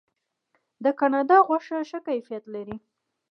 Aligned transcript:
د 0.83 0.85
کاناډا 0.99 1.37
غوښه 1.47 1.77
ښه 1.89 1.99
کیفیت 2.07 2.43
لري. 2.53 2.75